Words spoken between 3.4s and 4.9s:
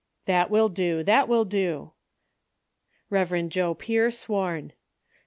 Joe Pier, sworn. Br.